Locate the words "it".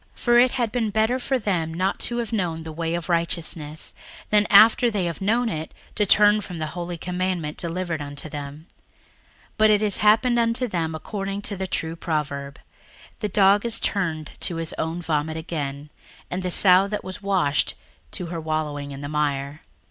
0.39-0.51, 5.47-5.75, 9.69-9.81